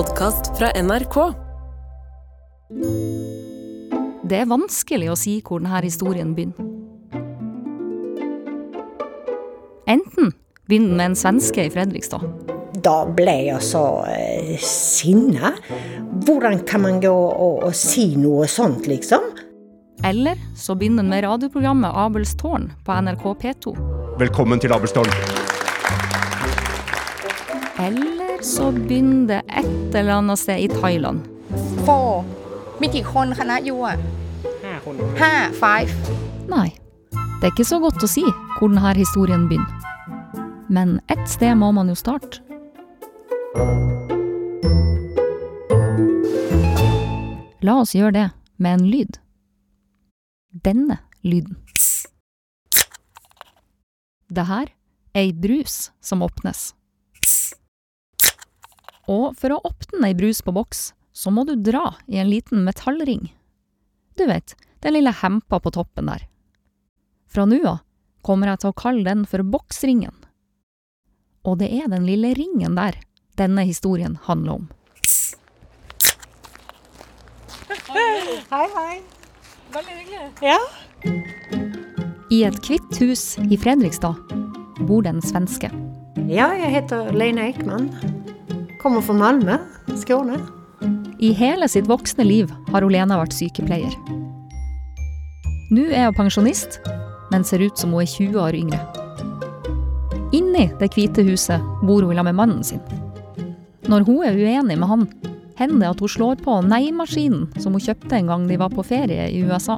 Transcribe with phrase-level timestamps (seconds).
[0.00, 1.16] podkast fra NRK.
[4.24, 6.68] Det er vanskelig å si hvor denne historien begynner.
[9.90, 10.30] Enten
[10.70, 12.24] begynner den med en svenske i Fredrikstad.
[12.80, 15.52] Da ble jeg så eh, sinna.
[16.24, 19.26] Hvordan kan man gå og, og si noe sånt, liksom?
[20.06, 23.76] Eller så begynner den med radioprogrammet Abels tårn på NRK P2.
[24.22, 25.12] Velkommen til Abelstårn.
[27.84, 31.24] Eller så begynner det et eller annet sted i Thailand.
[36.48, 36.70] Nei.
[37.40, 38.24] Det er ikke så godt å si
[38.58, 39.76] hvor denne historien begynner.
[40.70, 42.40] Men ett sted må man jo starte.
[47.60, 48.26] La oss gjøre det
[48.56, 49.18] med en lyd.
[50.64, 51.58] Denne lyden.
[54.30, 54.70] Det her
[55.12, 56.70] er ei brus som åpnes.
[59.10, 62.62] Og for å åpne ei brus på boks, så må du dra i en liten
[62.64, 63.32] metallring.
[64.14, 64.54] Du vet,
[64.84, 66.26] den lille hempa på toppen der.
[67.30, 67.82] Fra nå av
[68.26, 70.14] kommer jeg til å kalle den for boksringen.
[71.48, 72.98] Og det er den lille ringen der
[73.40, 74.68] denne historien handler om.
[78.50, 78.94] Hei, hei.
[79.72, 80.28] Veldig hyggelig.
[80.44, 80.58] Ja.
[82.30, 84.18] I et hvitt hus i Fredrikstad
[84.86, 85.70] bor den svenske.
[86.30, 87.88] Ja, jeg heter Lena Ekman.
[88.82, 89.58] Kommer fra Malmö,
[89.96, 90.38] Skåne.
[91.18, 93.92] I hele sitt voksne liv har Olena vært sykepleier.
[95.68, 96.78] Nå er hun pensjonist,
[97.28, 98.80] men ser ut som hun er 20 år yngre.
[100.32, 102.80] Inni det hvite huset bor hun sammen med mannen sin.
[103.84, 105.04] Når hun er uenig med han,
[105.60, 108.86] hender det at hun slår på nei-maskinen som hun kjøpte en gang de var på
[108.86, 109.76] ferie i USA.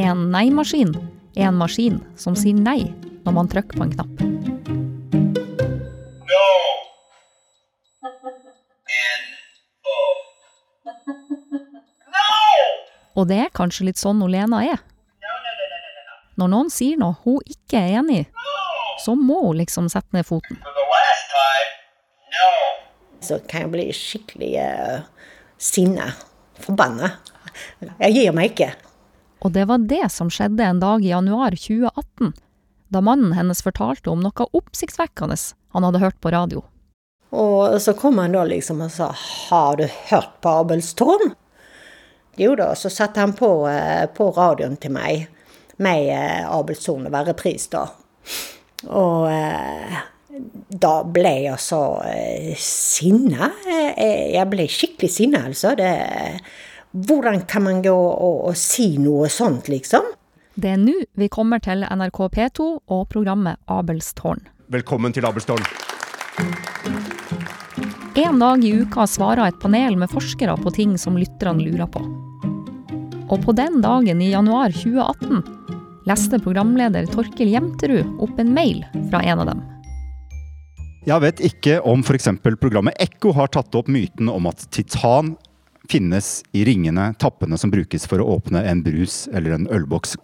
[0.00, 0.96] En nei-maskin
[1.36, 2.94] er en maskin som sier nei
[3.26, 4.49] når man trykker på en knapp.
[13.20, 14.80] Og det er kanskje litt sånn Lena er.
[16.40, 18.28] Når noen sier noe hun ikke er enig i,
[19.04, 20.60] så må hun liksom sette ned foten.
[23.20, 25.02] Så kan jeg bli skikkelig uh,
[25.60, 26.14] sinna.
[26.60, 27.12] Forbanna.
[28.00, 28.70] Jeg gir meg ikke.
[29.44, 32.34] Og det var det som skjedde en dag i januar 2018,
[32.92, 35.36] da mannen hennes fortalte om noe oppsiktsvekkende
[35.76, 36.64] han hadde hørt på radio.
[37.30, 41.36] Og så kom han da liksom og sa 'Har du hørt på Abelstårn?'
[42.38, 45.28] Jo da, så satte han på, eh, på radioen til meg
[45.80, 46.70] med eh, og
[47.10, 47.86] være pris da.
[48.88, 49.98] Og eh,
[50.70, 53.50] da ble jeg så eh, sinna.
[53.66, 55.74] Jeg ble skikkelig sinna, altså.
[55.78, 55.90] Det,
[56.92, 60.12] hvordan kan man gå og, og si noe sånt, liksom?
[60.60, 64.44] Det er nå vi kommer til NRK P2 og programmet Abelstårn.
[64.70, 65.64] Velkommen til Abelstårn.
[68.14, 72.00] En dag i uka svarer et panel med forskere på ting som lytterne lurer på.
[73.30, 75.44] Og på den dagen i januar 2018
[76.10, 78.82] leste programleder Torkil Jemterud opp en mail
[79.12, 79.62] fra en av dem.
[81.06, 82.28] Jeg vet ikke om f.eks.
[82.58, 85.36] programmet Ekko har tatt opp myten om at titan
[85.90, 90.18] finnes i ringene, tappene som brukes for å åpne en brus eller en ølboks.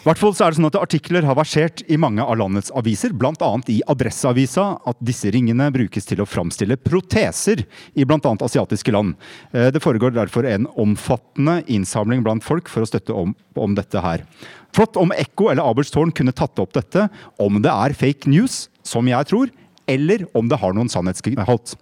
[0.00, 3.12] Hvert fall så er det sånn at Artikler har versert i mange av landets aviser,
[3.12, 3.48] bl.a.
[3.68, 8.16] i Adresseavisa, at disse ringene brukes til å framstille proteser i bl.a.
[8.32, 9.12] asiatiske land.
[9.52, 14.00] Eh, Det foregår derfor en omfattende innsamling blant folk for å støtte om, om dette
[14.00, 14.24] her.
[14.72, 19.04] Flott om Ekko eller Abelstårn kunne tatt opp dette, om det er fake news, som
[19.10, 19.52] jeg tror,
[19.90, 21.76] eller om det har noen sannhetsgehalt.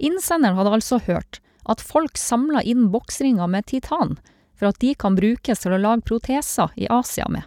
[0.00, 4.16] Innsenderen hadde altså hørt at folk samla inn boksringer med titan
[4.56, 7.44] for at de kan brukes til å lage proteser i Asia med.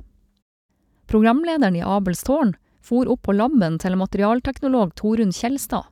[1.11, 2.53] Programlederen i Abels tårn
[2.87, 5.83] for opp på labben til materialteknolog Torunn Kjelstad.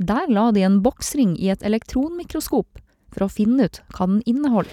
[0.00, 2.80] Der la de en boksring i et elektronmikroskop
[3.12, 4.72] for å finne ut hva den inneholder.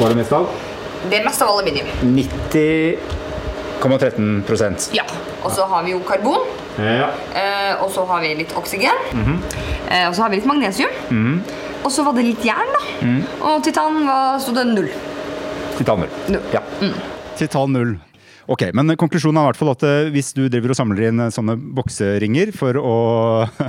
[0.00, 0.50] Var det mest av?
[1.12, 1.86] Det mest av aluminium.
[2.18, 5.06] 90,13% Ja.
[5.44, 6.42] Og så har vi jo karbon.
[6.82, 7.14] Ja.
[7.30, 8.90] eh, og så har vi litt oksygen.
[9.86, 10.90] eh, og så har vi litt magnesium.
[11.84, 12.80] Og så var det litt jern, da.
[13.46, 14.90] Og titan var, sto det null.
[15.80, 16.08] Titan null.
[16.28, 16.42] Null.
[16.52, 16.60] Ja.
[17.38, 17.94] Titan null.
[18.52, 21.22] Ok, men konklusjonen er i hvert fall at eh, hvis du driver og samler inn
[21.24, 22.96] eh, sånne bokseringer for å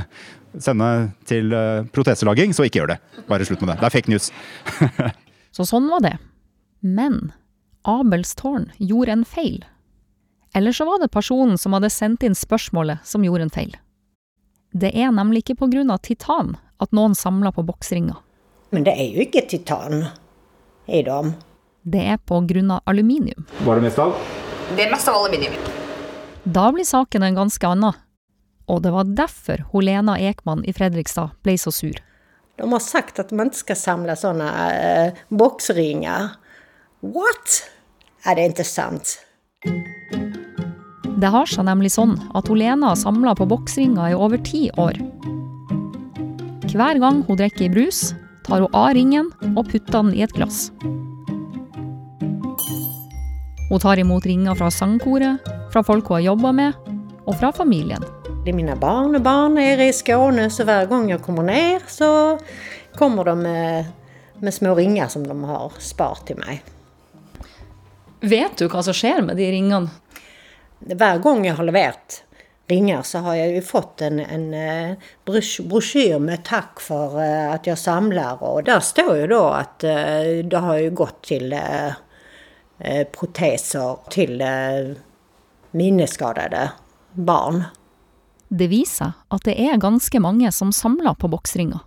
[0.66, 0.90] sende
[1.30, 2.98] til eh, proteselaging, så ikke gjør det.
[3.30, 3.78] Bare slutt med det.
[3.80, 4.28] Det er fake news.
[5.56, 6.12] Så sånn var det.
[6.84, 7.32] Men
[7.88, 9.62] Abels tårn gjorde en feil.
[10.56, 13.78] Eller så var det personen som hadde sendt inn spørsmålet som gjorde en feil.
[14.76, 18.20] Det er nemlig ikke av titan at noen samler på boksringer.
[18.76, 20.06] Men det er jo ikke titan
[20.88, 21.36] i dem.
[21.84, 23.46] Det er av aluminium.
[23.66, 24.14] Var det mest av?
[24.76, 25.54] Det er mest av aluminium.
[26.44, 27.94] Da blir saken en ganske annen.
[28.68, 31.98] Og det var derfor Holena Lena Ekman i Fredrikstad ble så sur.
[32.58, 36.38] De har sagt at man ikke skal samle sånne uh, boksringer.
[37.02, 37.64] What?
[38.26, 39.18] Er det ikke sant?
[41.22, 44.70] Det har seg nemlig sånn at Holena Lena har samla på boksringer i over ti
[44.78, 45.02] år.
[46.72, 48.12] Hver gang hun drikker i brus,
[48.46, 50.70] tar hun av ringen og putter den i et glass.
[53.72, 55.38] Hun tar imot ringer fra sangkoret,
[55.72, 56.74] fra folk hun har jobba med,
[57.24, 58.04] og fra familien.
[58.44, 62.36] Det er mine barnebarn er i Skåne, så hver gang jeg kommer ned, så
[63.00, 63.94] kommer de med,
[64.44, 66.60] med små ringer som de har spart til meg.
[68.20, 69.88] Vet du hva som skjer med de ringene?
[70.92, 72.22] Hver gang jeg har levert
[72.68, 77.72] ringer, så har jeg jo fått en, en uh, brosjyr med takk for uh, at
[77.72, 78.44] jeg samler.
[78.44, 81.54] Og der står jo da at uh, det har jo gått til
[83.14, 84.42] proteser til
[85.72, 86.64] minneskadede
[87.14, 87.64] barn.
[88.52, 91.80] Det viser at det er ganske mange som samler på boksringer.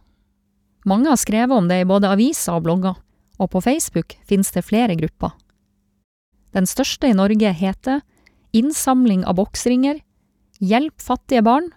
[0.89, 2.97] Mange har skrevet om det i både aviser og blogger,
[3.41, 5.35] og på Facebook finnes det flere grupper.
[6.55, 8.03] Den største i Norge heter
[8.55, 9.99] Innsamling av boksringer
[10.63, 11.73] Hjelp fattige barn.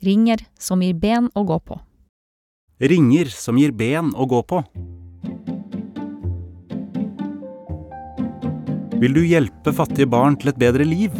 [0.00, 1.76] Ringer som gir ben å gå på.
[2.80, 4.62] Ringer som gir ben å gå på.
[9.04, 11.12] Vil du hjelpe fattige barn til et bedre liv?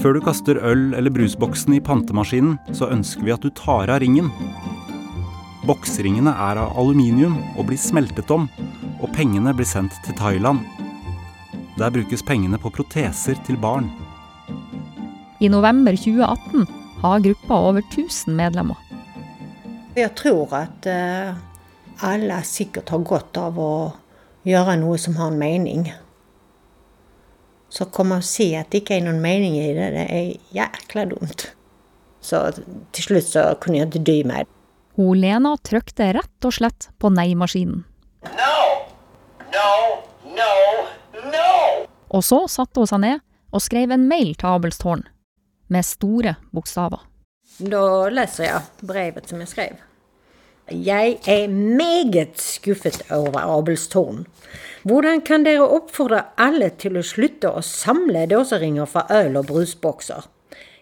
[0.00, 4.00] Før du kaster øl eller brusboksen i pantemaskinen, så ønsker vi at du tar av
[4.00, 4.30] ringen.
[5.68, 8.46] Boksringene er av aluminium og blir smeltet om,
[8.96, 10.62] og pengene blir sendt til Thailand.
[11.76, 13.92] Der brukes pengene på proteser til barn.
[15.44, 16.64] I november 2018
[17.02, 18.80] har gruppa over 1000 medlemmer.
[20.00, 21.36] Jeg tror at uh,
[22.08, 23.70] alle sikkert har godt av å
[24.48, 25.88] gjøre noe som har en mening.
[27.68, 31.06] Så komme og si at det ikke er noen mening i det, det er jækla
[31.10, 31.48] dumt.
[32.22, 32.42] Så
[32.94, 34.46] til slutt så kunne jeg ikke dy meg.
[34.96, 37.82] Hun Lena trykte rett og slett på nei-maskinen.
[38.38, 38.54] No!
[39.52, 39.68] No!
[40.32, 40.52] No!
[41.34, 41.50] No!
[42.08, 43.20] Og så satte hun seg ned
[43.52, 45.04] og skrev en mail til Abelstårn
[45.72, 47.02] med store bokstaver.
[47.58, 49.76] Da leser jeg brevet som jeg skrev.
[50.66, 54.24] Jeg er meget skuffet over Abelstårn.
[54.82, 60.26] Hvordan kan dere oppfordre alle til å slutte å samle dåseringer fra øl og brusbokser?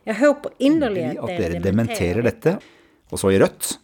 [0.04, 2.56] Jeg håper inderlig at dere dementerer dette,
[3.12, 3.74] og så i rødt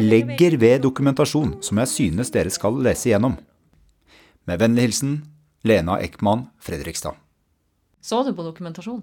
[0.00, 3.36] legger ved dokumentasjon som jeg synes dere skal lese igjennom.
[4.48, 5.14] Med vennlig hilsen
[5.64, 7.20] Lena Ekman, Fredrikstad.
[8.04, 9.00] Så du på dokumentasjon?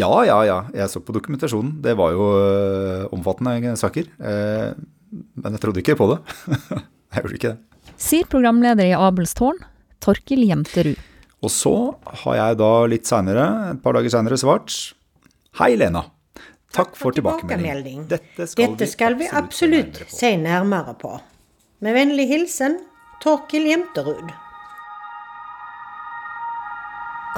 [0.00, 0.58] Ja, ja, ja.
[0.72, 1.78] Jeg så på dokumentasjonen.
[1.84, 4.08] Det var jo uh, omfattende saker.
[4.16, 4.72] Uh,
[5.12, 6.18] men jeg trodde ikke på det.
[7.12, 7.92] jeg gjorde ikke det.
[8.00, 9.60] Sier programleder i Abelstårn,
[10.02, 10.98] Torkil Jemterud.
[11.42, 11.74] Og så
[12.22, 14.94] har jeg da litt seinere, et par dager seinere, svart
[15.58, 16.06] Hei, Lena.
[16.72, 18.06] Takk, for, tilbakemelding.
[18.08, 21.12] Dette skal, Dette skal vi absolutt, absolutt se nærmere på.
[21.84, 22.78] Med vennlig hilsen
[23.20, 24.32] Torkil Jemterud.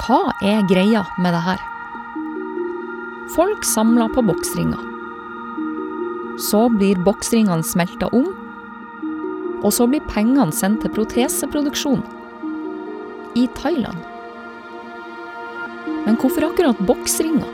[0.05, 1.69] Hva er greia med det her?
[3.35, 4.94] Folk samler på boksringer.
[6.41, 8.27] Så blir boksringene smelta om,
[9.63, 12.03] og så blir pengene sendt til proteseproduksjon
[13.39, 14.01] i Thailand.
[16.05, 17.47] Men hvorfor akkurat boksringer?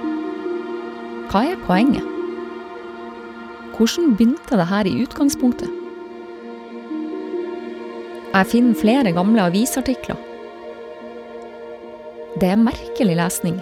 [1.32, 2.08] Hva er poenget?
[3.78, 5.70] Hvordan begynte det her i utgangspunktet?
[8.32, 10.20] Jeg finner flere gamle avisartikler.
[12.40, 13.58] Det er merkelig lesning.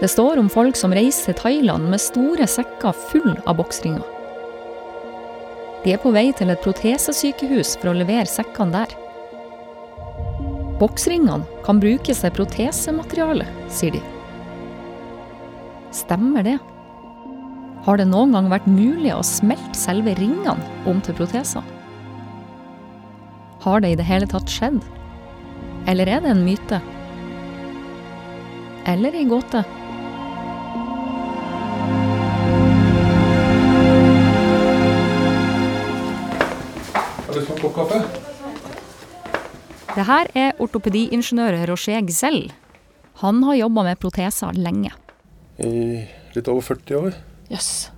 [0.00, 4.02] Det står om folk som reiser til Thailand med store sekker full av boksringer.
[5.84, 8.94] De er på vei til et protesesykehus for å levere sekkene der.
[10.80, 14.02] Boksringene kan brukes til protesemateriale, sier de.
[15.94, 16.56] Stemmer det?
[17.84, 20.56] Har det noen gang vært mulig å smelte selve ringene
[20.88, 21.62] om til proteser?
[23.62, 24.80] Har det i det hele tatt skjedd?
[25.88, 26.80] Eller er det en myte?
[28.88, 29.62] Eller ei gåte?
[37.72, 38.02] Kaffe.
[39.94, 42.52] Det her er ortopediingeniør Roger Gisell.
[43.22, 44.90] Han har jobba med proteser lenge.
[45.62, 46.04] I
[46.34, 47.18] litt over 40 år.
[47.48, 47.68] Jøss.
[47.88, 47.90] Yes.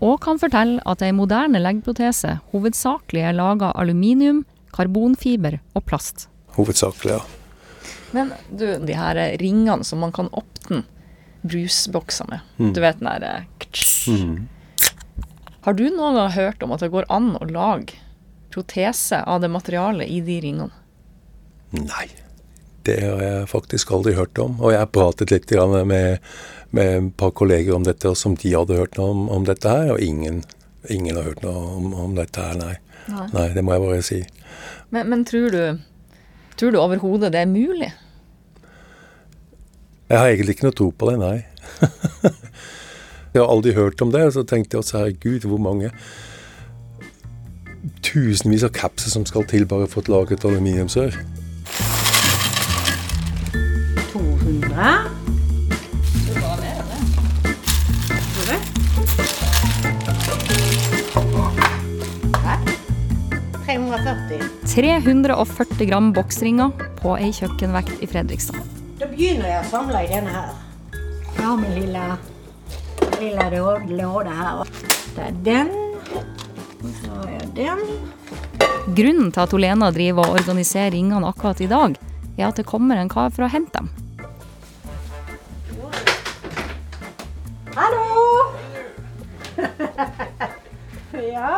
[0.00, 6.26] Og kan fortelle at ei moderne leggprotese hovedsakelig er laga aluminium, karbonfiber og plast.
[6.56, 7.90] Hovedsakelig, ja.
[8.16, 10.82] Men du, de her ringene som man kan åpne
[11.46, 12.72] brusbokser med, mm.
[12.74, 13.34] du vet den derre
[14.10, 14.34] mm.
[15.64, 18.00] Har du noen gang hørt om at det går an å lage
[18.50, 20.74] protese av det materialet i de ringene?
[21.76, 22.08] Nei.
[22.82, 24.56] Det har jeg faktisk aldri hørt om.
[24.60, 25.50] Og jeg har pratet litt
[25.86, 26.18] med,
[26.70, 29.68] med et par kolleger om dette, og som de hadde hørt noe om, om dette
[29.68, 30.42] her, og ingen,
[30.88, 32.76] ingen har hørt noe om, om dette her, nei.
[33.10, 33.26] Nei.
[33.34, 34.20] Nei, det må jeg bare si.
[34.94, 35.62] Men, men tror du,
[36.56, 37.90] tror du overhodet det er mulig?
[40.10, 41.36] Jeg har egentlig ikke noe tro på det, nei.
[43.34, 45.92] jeg har aldri hørt om det, og så tenkte jeg også herregud, hvor mange
[48.02, 51.16] tusenvis av kapser som skal til bare for å lage et aluminiumsrør.
[54.12, 55.20] 200.
[63.70, 64.42] 340.
[64.66, 68.58] 340 gram boksringer på ei kjøkkenvekt i Fredrikstad.
[68.98, 70.50] Da begynner jeg å samle i denne her.
[71.36, 72.04] Jeg har min lille,
[73.20, 73.62] lille
[74.02, 74.74] låde her.
[75.14, 75.74] Det er den.
[76.80, 77.82] Og så har jeg den.
[78.96, 81.96] Grunnen til at Olena driver og organiserer ringene akkurat i dag,
[82.38, 83.90] er at det kommer en kar for å hente dem.
[87.76, 88.06] Hallo!
[91.34, 91.52] ja.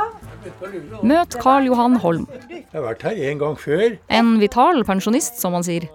[1.06, 3.96] Møt Karl Johan Holm, Jeg har vært her en gang før.
[4.10, 5.86] en vital pensjonist, som han sier.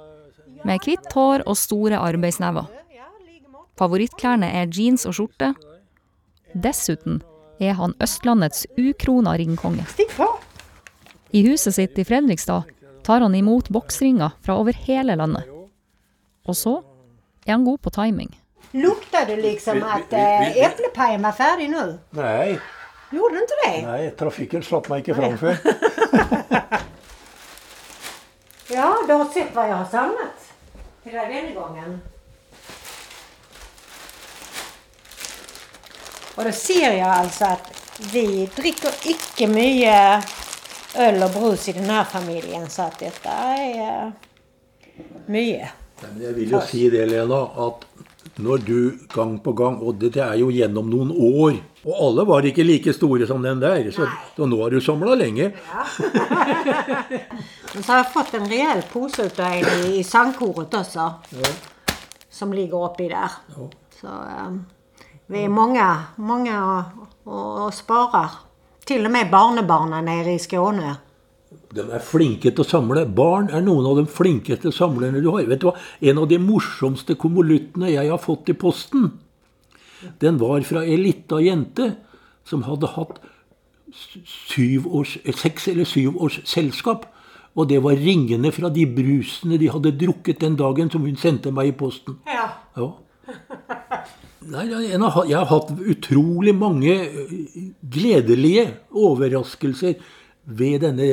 [0.65, 2.67] Med hvitt hår og store arbeidsnever.
[3.77, 5.51] Favorittklærne er jeans og skjorte.
[6.55, 7.21] Dessuten
[7.59, 9.85] er han Østlandets ukrona ringkonge.
[9.93, 10.27] Stikk på.
[11.35, 12.69] I huset sitt i Fredrikstad
[13.03, 15.47] tar han imot boksringer fra over hele landet.
[16.47, 16.77] Og så
[17.45, 18.31] er han god på timing.
[18.77, 21.85] Lukter det liksom at eh, eplepaien var ferdig nå?
[22.19, 22.57] Nei,
[23.07, 23.75] Gjorde ikke det?
[23.87, 25.55] nei, trafikken slapp meg ikke fram før.
[28.67, 30.47] Ja, du har sett hva jeg har samlet
[31.05, 31.93] til denne gangen.
[36.37, 37.71] Og da sier jeg altså at
[38.13, 39.93] vi drikker ikke mye
[41.01, 44.11] øl og brus i denne familien, så at dette er eh,
[45.33, 45.71] mye.
[45.97, 47.87] Nei, Men jeg vil jo si det, Lena, at
[48.37, 48.79] når du
[49.09, 51.57] gang på gang Og dette er jo gjennom noen år.
[51.87, 53.89] Og alle var ikke like store som den der.
[53.95, 55.51] Så, så nå har du samla lenge.
[57.73, 61.07] Men så har jeg fått en reell pose ut av en i, i sangkoret også,
[62.29, 63.39] som ligger oppi der.
[63.97, 64.51] Så eh,
[65.27, 65.83] vi er mange,
[66.23, 68.43] mange og, og, og sparer.
[68.87, 70.93] Til og med barnebarna nede i Skåne.
[71.75, 73.03] De er flinke til å samle.
[73.11, 75.47] Barn er noen av de flinkeste samlerne du har.
[75.49, 75.75] Vet du hva?
[75.99, 79.11] En av de morsomste konvoluttene jeg har fått i posten,
[80.21, 81.89] den var fra ei lita jente
[82.47, 83.19] som hadde hatt
[84.87, 87.07] års, seks eller syv års selskap.
[87.57, 91.51] Og det var ringene fra de brusene de hadde drukket den dagen, som hun sendte
[91.51, 92.19] meg i posten.
[92.29, 92.51] Ja.
[92.77, 92.93] Ja.
[94.47, 96.93] Nei, jeg har, jeg har hatt utrolig mange
[97.83, 98.63] gledelige
[98.95, 99.97] overraskelser
[100.47, 101.07] ved denne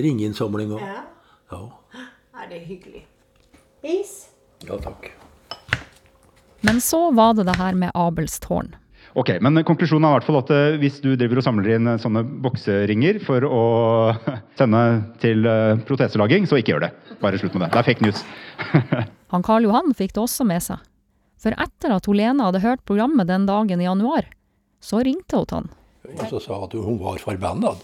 [0.00, 0.80] ringinnsamlinga.
[0.80, 1.02] Ja.
[1.52, 1.62] Ja.
[2.38, 3.04] Er det hyggelig.
[3.84, 4.28] Is?
[4.66, 5.10] ja, takk.
[6.66, 8.72] Men så var det det her med Abels tårn.
[9.18, 11.88] Ok, men konklusjonen er i hvert fall at eh, hvis du driver og samler inn
[11.90, 13.62] eh, sånne bokseringer for å
[14.58, 14.82] sende
[15.22, 16.92] til eh, proteselaging, så ikke gjør det.
[17.22, 17.70] Bare slutt med det.
[17.74, 18.22] Det er fake news.
[19.32, 20.82] Han Karl Johan fikk det også med seg.
[21.38, 24.26] For etter at Olena hadde hørt programmet den dagen i januar,
[24.80, 25.68] så ringte hun han.
[26.16, 27.74] Og så sa at hun var forbanna,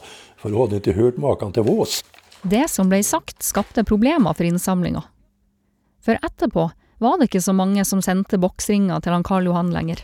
[0.40, 2.00] for hun hadde ikke hørt maken til vås.
[2.42, 5.04] Det som ble sagt, skapte problemer for innsamlinga.
[6.04, 6.66] For etterpå
[7.00, 10.02] var det ikke så mange som sendte boksringer til han Karl Johan lenger.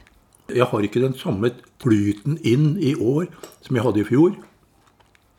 [0.50, 1.52] Jeg har ikke den samme
[1.82, 3.28] flyten inn i år
[3.62, 4.38] som jeg hadde i fjor.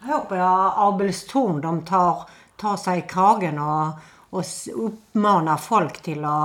[0.02, 0.54] Jeg håper ja,
[0.88, 2.24] Abelstorn de tar,
[2.62, 4.00] tar seg i kragen og,
[4.32, 6.38] og oppmaner folk til å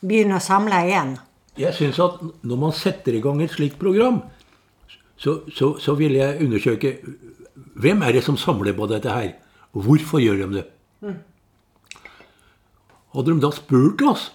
[0.00, 1.16] begynne å samle igjen.
[1.60, 4.22] Jeg syns at når man setter i gang et slikt program,
[5.20, 6.94] så, så, så vil jeg undersøke
[7.80, 9.34] hvem er det som samler på dette her,
[9.76, 10.66] hvorfor gjør de det?
[13.14, 14.28] Hadde de da spurt oss,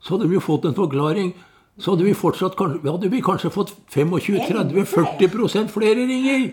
[0.00, 1.34] så hadde de jo fått en forklaring.
[1.78, 6.48] Så hadde vi fortsatt hadde vi kanskje fått 25-30-40% flere ringer.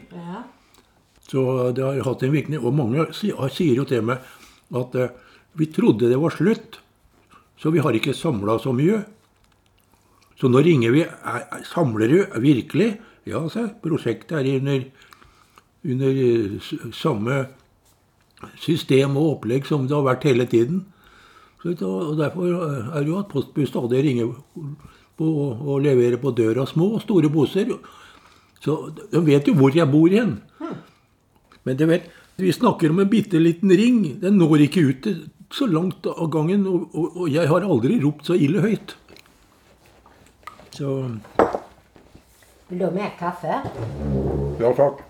[1.25, 2.61] Så det har hatt en virkning.
[2.61, 4.21] Og mange sier jo til meg
[4.75, 5.13] at eh,
[5.57, 6.79] vi trodde det var slutt,
[7.61, 9.01] så vi har ikke samla så mye.
[10.39, 11.03] Så nå ringer vi.
[11.05, 12.95] Er, er- samler du virkelig?
[13.25, 13.75] Ja, sa jeg.
[13.83, 14.83] Prosjektet er under,
[15.85, 17.37] under eh, samme
[18.61, 20.83] system og opplegg som det har vært hele tiden.
[21.63, 24.33] Så, og Derfor er det jo at Postbud stadig ringer
[25.17, 27.71] på, og leverer på døra små og store poser.
[28.61, 28.75] Så
[29.11, 30.35] de vet jo hvor jeg bor hen.
[31.65, 34.03] Men det vet, vi snakker om en bitte liten ring.
[34.21, 35.23] Den når ikke ut til
[35.53, 36.65] så langt av gangen.
[36.67, 38.95] Og, og, og jeg har aldri ropt så ille høyt.
[40.75, 40.93] Så
[42.69, 43.61] Vil du ha mer kaffe?
[44.59, 45.03] Ja, takk.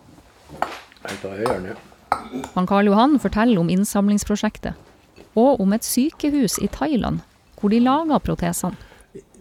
[1.05, 1.77] Jeg tar det gjerne.
[2.55, 4.73] Han Karl Johan forteller om innsamlingsprosjektet.
[5.35, 7.19] og om et sykehus i Thailand
[7.59, 8.75] hvor de lager protesene.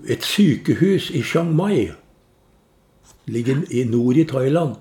[0.07, 1.93] Et sykehus i Chiang Mai
[3.27, 4.77] ligger i nord i Thailand.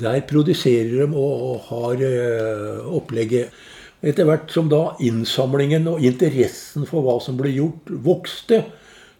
[0.00, 3.50] Der produserer de og, har eh, opplegget.
[4.00, 8.62] Etter hvert som da innsamlingen og interessen for hva som ble gjort, vokste,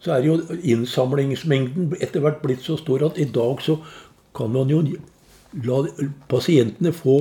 [0.01, 3.77] så er jo innsamlingsmengden etter hvert blitt så stor at i dag så
[4.33, 4.81] kan man jo
[5.61, 5.83] la
[6.31, 7.19] pasientene få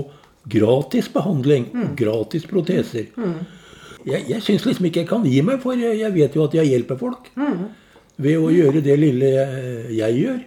[0.48, 1.68] gratis behandling.
[1.98, 3.10] Gratis proteser.
[4.06, 6.56] Jeg, jeg syns liksom ikke jeg kan gi meg, for jeg, jeg vet jo at
[6.56, 7.28] jeg hjelper folk.
[8.20, 10.40] Ved å gjøre det lille jeg, jeg gjør.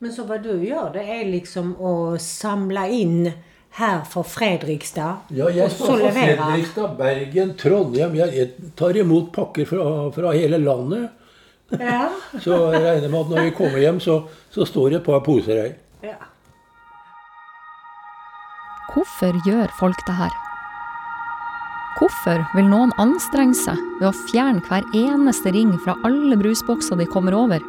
[0.00, 3.28] Men så hva du gjør, det er liksom å samle inn
[3.78, 5.26] her for Fredrikstad.
[5.30, 6.16] Ja, jeg og så står for.
[6.18, 8.16] Fredrikstad, Bergen, Trondheim.
[8.18, 11.10] Jeg, jeg tar imot pakker fra, fra hele landet.
[11.78, 12.08] Ja.
[12.44, 14.16] Så jeg regner med at når vi kommer hjem, så,
[14.50, 15.72] så står det et par poser her.
[16.02, 16.16] ja.
[18.90, 20.32] Hvorfor gjør folk det her?
[22.00, 27.06] Hvorfor vil noen anstrenge seg ved å fjerne hver eneste ring fra alle brusbokser de
[27.06, 27.62] kommer over,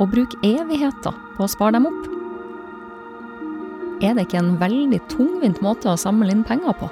[0.00, 2.19] og bruke evigheter på å spare dem opp?
[4.00, 6.86] Er det ikke en veldig tungvint måte å samle inn penger på?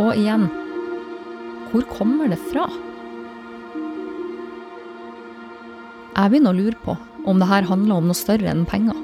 [0.00, 0.44] Og igjen,
[1.70, 2.66] hvor kommer det fra?
[6.10, 6.96] Jeg begynner å lure på
[7.30, 8.98] om det her handler om noe større enn penger.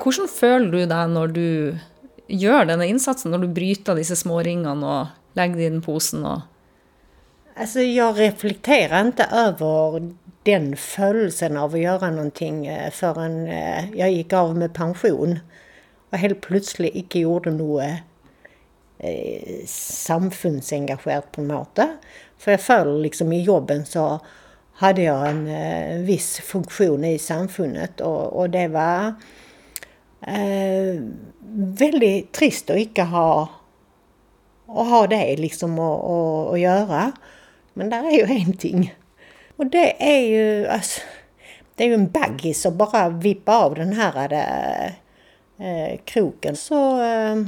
[0.00, 1.46] Hvordan føler du deg når du
[2.40, 6.46] gjør denne innsatsen, når du bryter disse småringene og legger det i den posen og
[7.60, 9.96] Altså, jeg reflekterer ikke över
[10.48, 15.40] den følelsen av å gjøre noe før en jeg gikk av med pension.
[16.10, 17.86] Og helt plutselig ikke gjorde noe
[18.98, 21.86] eh, samfunnsengasjert, på en måte.
[22.40, 24.06] For jeg føler liksom i jobben så
[24.80, 29.12] hadde jeg en eh, viss funksjon i samfunnet, og, og det var
[30.24, 30.98] eh,
[31.80, 33.30] veldig trist å ikke ha
[34.70, 36.18] å ha det liksom å, å,
[36.52, 37.10] å gjøre.
[37.78, 38.84] Men der er jo én ting.
[39.60, 41.00] Og det er jo altså
[41.76, 46.56] Det er jo en baggis å bare vippe av den her eh, kroken.
[46.56, 47.40] Så eh,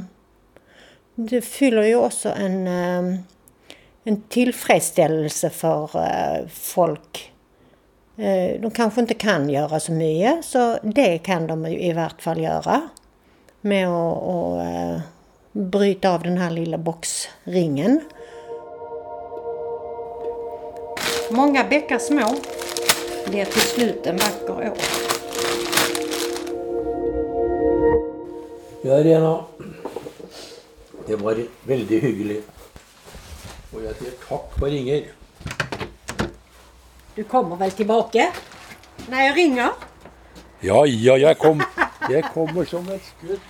[1.29, 3.11] det fyller jo også en, eh,
[4.09, 7.21] en tilfredsstillelse for eh, folk.
[8.17, 12.41] Eh, de kanskje ikke kan gjøre så mye, så det kan de i hvert fall
[12.41, 12.79] gjøre.
[13.69, 14.01] Med å,
[14.33, 14.37] å
[15.53, 18.01] bryte av den lille lilla boxringen.
[21.35, 22.35] Många bäckar små
[23.27, 24.73] blir till slut en vacker å.
[28.83, 29.45] Ja, Irena.
[31.07, 32.37] Det var veldig hyggelig.
[33.73, 35.09] Og jeg sier takk for ringer.
[37.15, 38.29] Du kommer vel tilbake
[39.07, 39.73] når jeg ringer?
[40.61, 41.65] Ja, ja, jeg kom.
[42.13, 43.41] Jeg kommer som et skudd.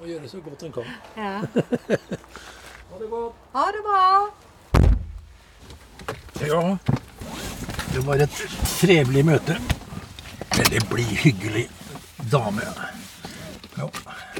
[0.00, 0.88] Må gjøre så godt en kan.
[1.20, 1.40] Ja.
[2.86, 3.32] Ha det godt.
[3.52, 4.02] Ha det bra!
[6.46, 6.60] Ja,
[7.96, 8.40] det var et
[8.76, 9.54] trevelig møte.
[10.52, 11.62] Veldig blid, hyggelig
[12.28, 12.66] dame.
[13.76, 13.88] Ja.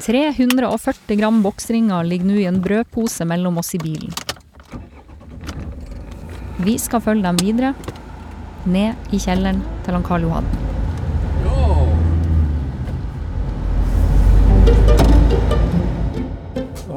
[0.05, 4.13] 340 gram boksringer ligger nå i en brødpose mellom oss i bilen.
[6.61, 7.73] Vi skal følge dem videre,
[8.69, 10.53] ned i kjelleren til han Karl Johan.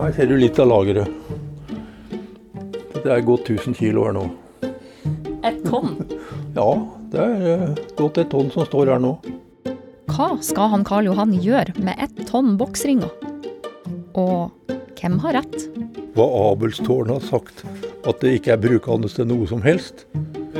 [0.00, 1.08] Her ser du litt av lageret.
[3.00, 4.28] Det er gått 1000 kilo her nå.
[5.40, 5.94] Et tonn?
[6.56, 6.70] Ja,
[7.12, 9.14] det er godt gått et tonn som står her nå.
[10.10, 13.12] Hva skal han Karl Johan gjøre med ett tonn boksringer?
[14.18, 14.50] Og
[14.98, 15.68] hvem har rett?
[16.16, 17.62] Hva Abelstårn har sagt,
[18.02, 20.04] at det ikke er brukende til noe som helst.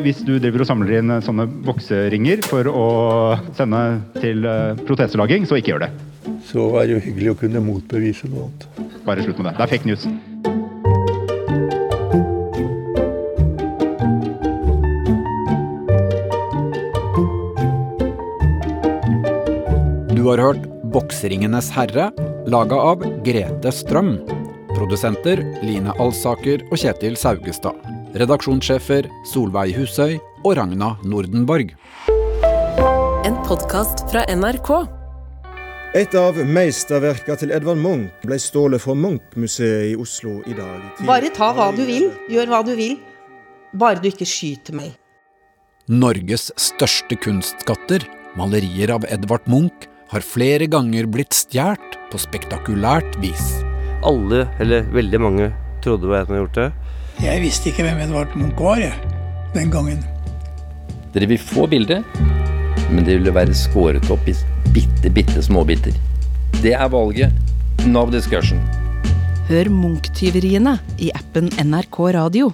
[0.00, 2.86] Hvis du driver og samler inn sånne bokseringer for å
[3.58, 3.82] sende
[4.22, 5.92] til eh, proteselaging, så ikke gjør det.
[6.46, 9.00] Så er det jo hyggelig å kunne motbevise noe annet.
[9.04, 9.56] Bare slutt med det.
[9.58, 10.06] Det er fake news.
[21.20, 22.06] Bokseringenes herre,
[22.48, 24.14] laga av Grete Strøm.
[24.72, 27.76] Produsenter Line Alsaker og Kjetil Saugestad.
[28.16, 31.74] Redaksjonssjefer Solveig Husøy og Ragna Nordenborg.
[33.28, 34.70] En podkast fra NRK.
[36.00, 41.04] Et av meisterverka til Edvard Munch ble stjålet fra Munch-museet i Oslo i dag.
[41.04, 42.96] Bare ta hva du vil, gjør hva du vil.
[43.76, 44.96] Bare du ikke skyter meg.
[45.84, 48.08] Norges største kunstskatter,
[48.40, 53.60] malerier av Edvard Munch, har flere ganger blitt stjålet på spektakulært vis.
[54.06, 55.50] Alle, eller veldig mange,
[55.84, 56.70] trodde det var jeg som hadde gjort det.
[57.20, 59.12] Jeg visste ikke hvem Edvard Munch var jeg,
[59.54, 60.00] den gangen.
[61.14, 62.02] Dere vil få bildet,
[62.90, 64.34] men det vil være skåret opp i
[64.74, 65.94] bitte, bitte småbiter.
[66.58, 67.30] Det er valget.
[67.86, 68.58] No discussion.
[69.48, 72.50] Hør Munch-tyveriene i appen NRK Radio.